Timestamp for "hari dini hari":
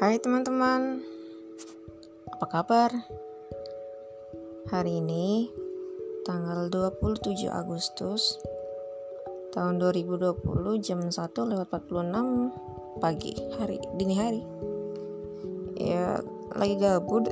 13.60-14.42